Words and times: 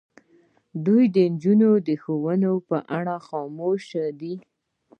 دوی 0.85 1.03
د 1.15 1.17
نجونو 1.33 1.69
د 1.87 1.89
ښوونځي 2.01 2.53
په 2.69 2.77
اړه 2.97 3.15
خاموش 3.27 3.83
دي. 4.19 4.35